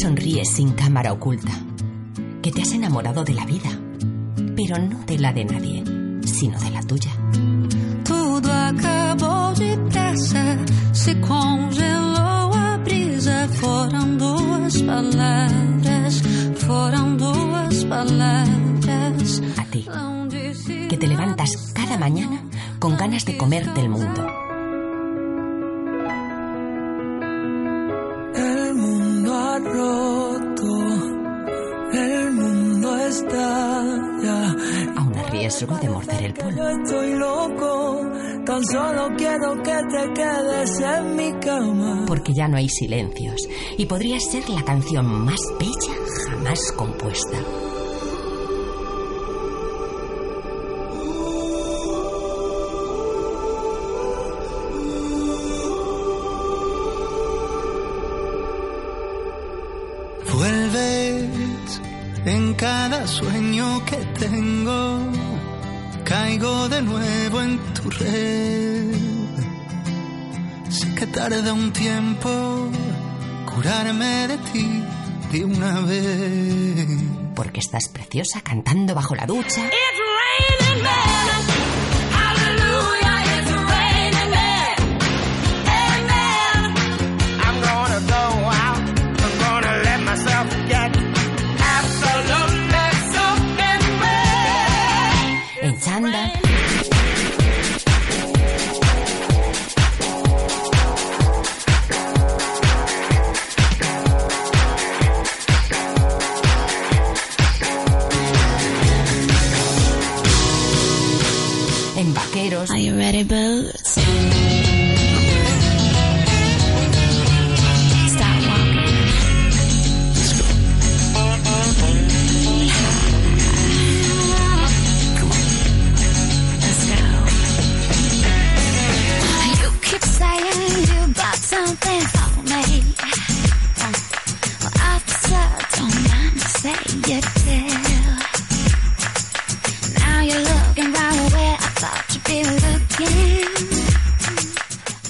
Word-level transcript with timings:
sonríes 0.00 0.50
sin 0.50 0.72
cámara 0.72 1.12
oculta, 1.12 1.52
que 2.42 2.52
te 2.52 2.62
has 2.62 2.72
enamorado 2.72 3.24
de 3.24 3.34
la 3.34 3.44
vida, 3.44 3.70
pero 4.56 4.78
no 4.78 5.04
de 5.04 5.18
la 5.18 5.32
de 5.32 5.44
nadie, 5.44 5.84
sino 6.26 6.58
de 6.60 6.70
la 6.70 6.82
tuya. 6.82 7.10
Tudo 8.04 8.48
depressa, 9.58 10.56
se 10.92 11.14
congelou 11.20 12.54
a 12.54 12.78
brisa. 12.78 13.48
Foram 13.60 14.16
duas 14.16 14.82
palavras, 14.82 16.22
foram 16.56 17.16
duas 17.16 17.84
palavras. 17.84 19.42
A 19.56 19.64
ti, 19.64 19.86
que 20.88 20.96
te 20.96 21.06
levantas 21.06 21.72
cada 21.74 21.98
mañana 21.98 22.42
con 22.78 22.96
ganas 22.96 23.24
de 23.24 23.36
comerte 23.36 23.80
el 23.80 23.88
mundo. 23.88 24.47
Riesgo 35.58 35.76
de 35.78 35.88
morder 35.88 36.22
el 36.22 36.34
polvo. 36.34 36.68
Estoy 36.68 37.14
loco, 37.14 38.00
tan 38.46 38.64
solo 38.64 39.08
quiero 39.16 39.56
que 39.60 39.76
te 39.90 40.12
quedes 40.14 40.80
en 40.80 41.16
mi 41.16 41.32
cama. 41.40 42.04
Porque 42.06 42.32
ya 42.32 42.46
no 42.46 42.58
hay 42.58 42.68
silencios 42.68 43.48
y 43.76 43.84
podría 43.86 44.20
ser 44.20 44.48
la 44.50 44.64
canción 44.64 45.24
más 45.24 45.40
bella 45.58 45.96
jamás 46.28 46.60
compuesta. 46.76 47.38
Vuelves 60.32 61.80
en 62.26 62.54
cada 62.54 63.06
sueño 63.08 63.84
que 63.86 63.96
tengo, 64.20 65.00
caigo 66.04 66.68
de 66.68 66.82
nuevo 66.82 67.40
en 67.40 67.58
tu 67.74 67.90
red. 67.90 68.94
Sé 70.68 70.94
que 70.94 71.06
tarda 71.06 71.52
un 71.52 71.72
tiempo 71.72 72.70
curarme 73.46 74.28
de 74.28 74.38
ti 74.52 74.82
de 75.32 75.44
una 75.44 75.80
vez. 75.80 76.86
Porque 77.34 77.60
estás 77.60 77.88
preciosa 77.88 78.40
cantando 78.40 78.94
bajo 78.94 79.14
la 79.14 79.26
ducha. 79.26 79.62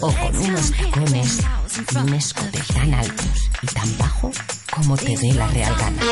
O 0.00 0.12
con 0.12 0.36
unos 0.36 0.72
tacones 0.72 1.38
y 1.94 1.96
un 1.96 2.14
escote 2.14 2.60
tan 2.74 2.92
altos 2.92 3.50
y 3.62 3.66
tan 3.66 3.98
bajo 3.98 4.30
como 4.70 4.96
te 4.96 5.16
dé 5.16 5.32
la 5.32 5.46
real 5.48 5.74
gana. 5.78 6.02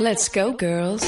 Let's 0.00 0.28
go, 0.28 0.56
girls. 0.58 1.04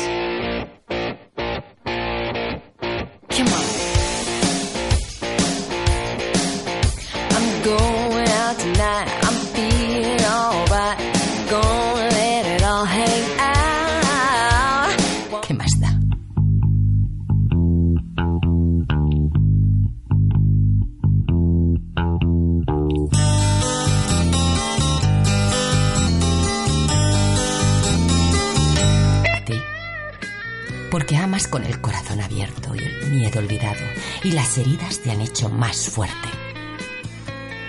Porque 30.90 31.16
amas 31.16 31.46
con 31.46 31.64
el 31.64 31.80
corazón 31.80 32.20
abierto 32.20 32.74
y 32.74 32.78
el 32.78 33.10
miedo 33.10 33.40
olvidado, 33.40 33.84
y 34.24 34.32
las 34.32 34.56
heridas 34.58 35.00
te 35.00 35.10
han 35.10 35.20
hecho 35.20 35.48
más 35.48 35.88
fuerte. 35.88 36.28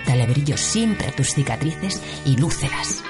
Dale 0.06 0.26
brillo 0.26 0.56
siempre 0.56 1.08
a 1.08 1.12
tus 1.14 1.34
cicatrices 1.34 2.02
y 2.24 2.36
lúcelas. 2.36 3.02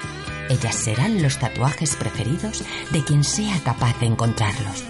Ellas 0.48 0.74
serán 0.74 1.22
los 1.22 1.38
tatuajes 1.38 1.94
preferidos 1.94 2.64
de 2.90 3.04
quien 3.04 3.22
sea 3.22 3.58
capaz 3.62 3.98
de 4.00 4.06
encontrarlos. 4.06 4.84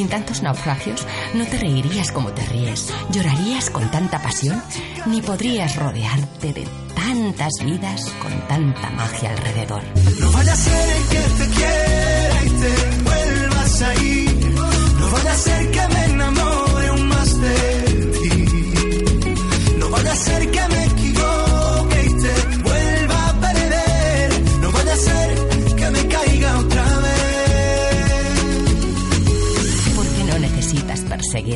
Sin 0.00 0.08
tantos 0.08 0.40
naufragios, 0.42 1.06
no 1.34 1.44
te 1.44 1.58
reirías 1.58 2.10
como 2.10 2.32
te 2.32 2.42
ríes, 2.46 2.90
llorarías 3.10 3.68
con 3.68 3.90
tanta 3.90 4.18
pasión, 4.22 4.58
ni 5.04 5.20
podrías 5.20 5.76
rodearte 5.76 6.54
de 6.54 6.66
tantas 6.94 7.52
vidas 7.62 8.06
con 8.22 8.32
tanta 8.48 8.88
magia 8.92 9.28
alrededor. 9.28 9.82
No 10.18 10.32
vaya 10.32 10.54
a 10.54 10.56
ser 10.56 11.02
que 11.10 11.44
te 11.44 12.09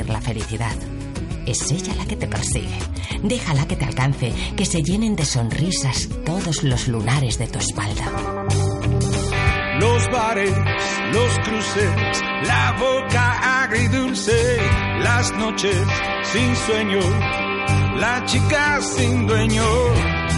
la 0.09 0.21
felicidad. 0.21 0.75
Es 1.47 1.71
ella 1.71 1.95
la 1.97 2.06
que 2.06 2.17
te 2.17 2.27
persigue. 2.27 2.79
Déjala 3.23 3.67
que 3.67 3.77
te 3.77 3.85
alcance 3.85 4.33
que 4.56 4.65
se 4.65 4.83
llenen 4.83 5.17
de 5.17 5.25
sonrisas 5.25 6.09
todos 6.25 6.62
los 6.62 6.89
lunares 6.89 7.39
de 7.39 7.47
tu 7.47 7.59
espalda. 7.59 8.11
Los 9.81 10.11
bares, 10.11 10.55
los 11.12 11.39
cruces, 11.41 12.23
la 12.47 12.77
boca 12.79 13.62
agridulce, 13.65 14.59
las 15.01 15.33
noches 15.33 15.77
sin 16.33 16.56
sueño, 16.56 17.01
la 17.97 18.25
chica 18.25 18.81
sin 18.81 19.27
dueño, 19.27 19.65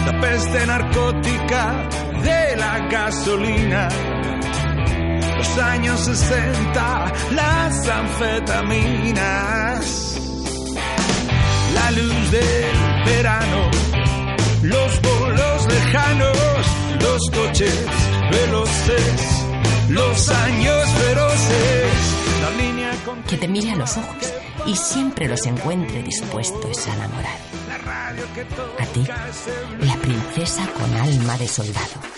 la 0.05 0.19
peste 0.19 0.65
narcótica 0.65 1.89
de 2.23 2.57
la 2.57 2.87
gasolina. 2.89 4.16
Los 5.47 5.57
años 5.59 5.99
60, 6.01 7.13
las 7.31 7.87
anfetaminas, 7.87 10.19
la 11.73 11.91
luz 11.91 12.31
del 12.31 13.05
verano, 13.05 13.71
los 14.63 15.01
bolos 15.01 15.67
lejanos, 15.67 16.37
los 17.01 17.29
coches 17.31 17.85
veloces, 18.31 19.45
los 19.89 20.29
años 20.29 20.89
feroces, 20.89 21.93
la 22.41 22.49
línea 22.61 22.91
con 23.05 23.23
Que 23.23 23.37
te 23.37 23.47
mire 23.47 23.71
a 23.71 23.77
los 23.77 23.95
ojos 23.97 24.33
y 24.65 24.75
siempre 24.75 25.27
los 25.27 25.45
encuentre 25.45 26.01
dispuestos 26.03 26.87
a 26.87 26.93
enamorar. 26.93 27.37
A 28.79 28.85
ti, 28.85 29.07
la 29.79 29.95
princesa 29.95 30.67
con 30.73 30.93
alma 30.95 31.37
de 31.37 31.47
soldado. 31.47 32.16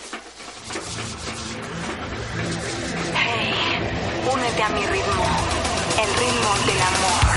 A 4.61 4.69
mi 4.69 4.85
ritmo, 4.85 5.23
el 5.97 6.13
ritmo 6.15 6.53
del 6.65 6.81
amor. 6.81 7.28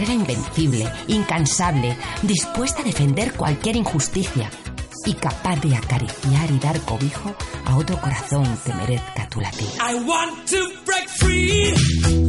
Guerrera 0.00 0.14
invencible, 0.14 0.88
incansable, 1.08 1.96
dispuesta 2.22 2.80
a 2.80 2.84
defender 2.84 3.32
cualquier 3.34 3.76
injusticia 3.76 4.50
y 5.04 5.12
capaz 5.14 5.60
de 5.60 5.76
acariciar 5.76 6.50
y 6.50 6.58
dar 6.58 6.80
cobijo 6.80 7.34
a 7.66 7.76
otro 7.76 8.00
corazón 8.00 8.46
que 8.64 8.72
merezca 8.74 9.28
tu 9.28 9.40
latir. 9.40 9.68
I 9.78 9.94
want 10.06 10.48
to 10.50 10.56
break 10.86 11.08
free. 11.08 12.19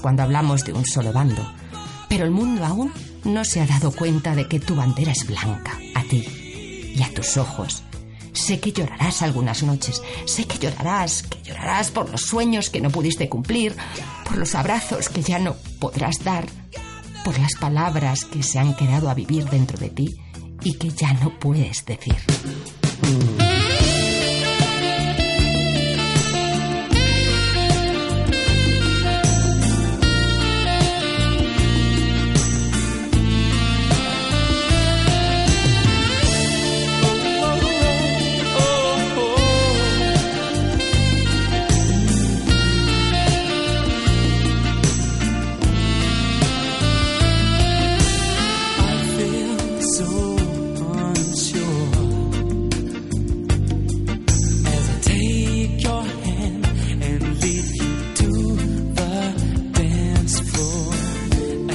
Cuando 0.00 0.22
hablamos 0.22 0.64
de 0.64 0.72
un 0.72 0.84
solo 0.84 1.12
bando. 1.12 1.46
Pero 2.08 2.24
el 2.24 2.30
mundo 2.30 2.64
aún 2.64 2.92
no 3.24 3.44
se 3.44 3.60
ha 3.60 3.66
dado 3.66 3.92
cuenta 3.92 4.34
de 4.34 4.48
que 4.48 4.60
tu 4.60 4.74
bandera 4.74 5.12
es 5.12 5.26
blanca, 5.26 5.78
a 5.94 6.02
ti 6.04 6.92
y 6.94 7.02
a 7.02 7.12
tus 7.12 7.36
ojos. 7.36 7.82
Sé 8.32 8.60
que 8.60 8.72
llorarás 8.72 9.22
algunas 9.22 9.62
noches, 9.62 10.02
sé 10.24 10.44
que 10.46 10.58
llorarás, 10.58 11.22
que 11.22 11.42
llorarás 11.42 11.90
por 11.90 12.10
los 12.10 12.22
sueños 12.22 12.70
que 12.70 12.80
no 12.80 12.90
pudiste 12.90 13.28
cumplir, 13.28 13.76
por 14.24 14.36
los 14.36 14.54
abrazos 14.54 15.08
que 15.08 15.22
ya 15.22 15.38
no 15.38 15.56
podrás 15.80 16.22
dar, 16.22 16.46
por 17.24 17.38
las 17.38 17.54
palabras 17.60 18.24
que 18.24 18.42
se 18.42 18.58
han 18.58 18.74
quedado 18.74 19.10
a 19.10 19.14
vivir 19.14 19.44
dentro 19.46 19.78
de 19.78 19.90
ti 19.90 20.20
y 20.62 20.74
que 20.74 20.90
ya 20.90 21.12
no 21.14 21.38
puedes 21.38 21.84
decir. 21.84 22.16
To 49.98 50.04
the 58.94 59.10
dance 59.72 60.40
floor. 60.50 60.92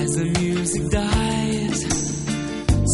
As 0.02 0.16
the 0.16 0.26
music 0.40 0.84
dies 0.90 1.80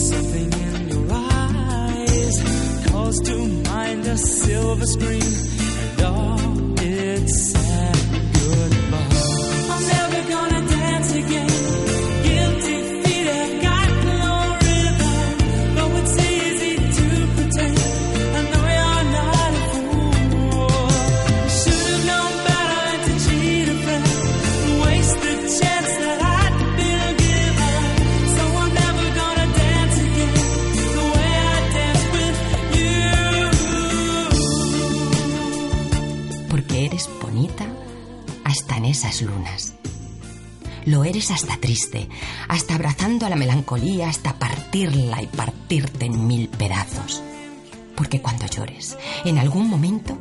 something 0.09 0.51
in 0.51 0.89
your 0.89 1.07
eyes 1.11 2.35
calls 2.89 3.19
to 3.21 3.37
mind 3.69 4.07
a 4.07 4.17
silver 4.17 4.85
screen 4.87 5.21
and 5.21 6.01
all 6.05 6.38
Lo 40.89 41.03
eres 41.03 41.29
hasta 41.29 41.55
triste, 41.57 42.09
hasta 42.47 42.73
abrazando 42.73 43.27
a 43.27 43.29
la 43.29 43.35
melancolía, 43.35 44.09
hasta 44.09 44.39
partirla 44.39 45.21
y 45.21 45.27
partirte 45.27 46.07
en 46.07 46.25
mil 46.25 46.49
pedazos. 46.49 47.21
Porque 47.95 48.23
cuando 48.23 48.47
llores, 48.47 48.97
en 49.23 49.37
algún 49.37 49.69
momento, 49.69 50.17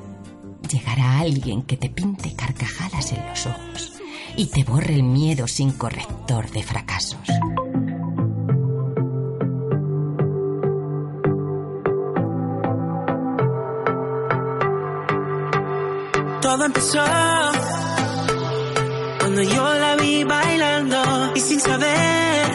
llegará 0.71 1.21
alguien 1.21 1.63
que 1.63 1.79
te 1.79 1.89
pinte 1.89 2.35
carcajadas 2.35 3.13
en 3.13 3.27
los 3.27 3.47
ojos 3.47 3.95
y 4.37 4.49
te 4.49 4.63
borre 4.63 4.97
el 4.97 5.05
miedo 5.05 5.49
sin 5.49 5.71
corrector 5.71 6.51
de 6.51 6.63
fracasos. 6.63 7.27
Todo 16.43 16.67
empezó 16.67 17.05
cuando 19.19 19.43
yo 19.43 19.75
la 19.75 19.88
y 21.39 21.41
sin 21.41 21.61
saber 21.61 22.47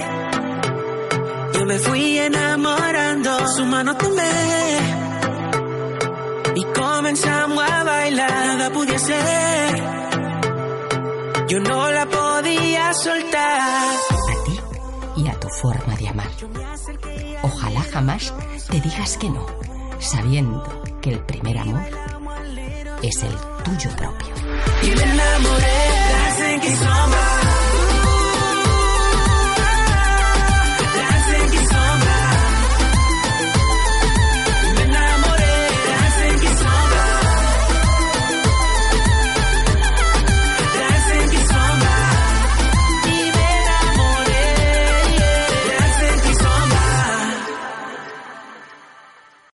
yo 1.54 1.66
me 1.66 1.80
fui 1.80 2.18
enamorando. 2.18 3.48
Su 3.56 3.66
mano 3.66 3.96
tomé 3.96 4.78
y 6.56 6.64
comenzamos 6.82 7.64
a 7.64 7.84
bailar. 7.84 8.30
Nada 8.30 8.70
podía 8.72 9.00
ser, 9.00 9.84
yo 11.48 11.60
no 11.62 11.92
la 11.92 12.06
podía 12.06 12.94
soltar. 12.94 13.96
A 14.34 14.44
ti 14.46 14.60
y 15.16 15.28
a 15.30 15.40
tu 15.40 15.48
forma 15.62 15.96
de 15.96 16.10
amar. 16.10 16.32
Ojalá 17.42 17.82
jamás 17.94 18.34
te 18.70 18.82
digas 18.82 19.18
que 19.18 19.30
no, 19.30 19.46
sabiendo 20.00 20.62
que 21.02 21.12
el 21.12 21.20
primer 21.20 21.58
amor 21.58 21.88
es 23.02 23.24
el 23.24 23.36
tuyo 23.64 23.90
propio. 23.96 24.34
Y 24.82 24.88
me 24.88 25.04
enamoré, 25.04 25.84